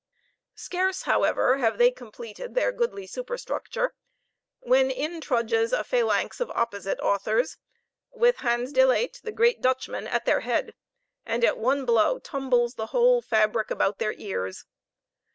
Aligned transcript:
Scarce, 0.55 1.03
however, 1.03 1.59
have 1.59 1.77
they 1.77 1.91
completed 1.91 2.55
their 2.55 2.71
goodly 2.71 3.05
superstructure 3.05 3.93
when 4.59 4.89
in 4.89 5.21
trudges 5.21 5.71
a 5.71 5.83
phalanx 5.83 6.39
of 6.39 6.49
opposite 6.55 6.99
authors 7.01 7.57
with 8.11 8.37
Hans 8.37 8.71
de 8.73 8.83
Laet, 8.83 9.19
the 9.23 9.31
great 9.31 9.61
Dutchman, 9.61 10.07
at 10.07 10.25
their 10.25 10.39
head, 10.39 10.73
and 11.23 11.43
at 11.45 11.59
one 11.59 11.85
blow 11.85 12.17
tumbles 12.17 12.73
the 12.73 12.87
whole 12.87 13.21
fabric 13.21 13.69
about 13.69 13.99
their 13.99 14.13
ears. 14.13 14.65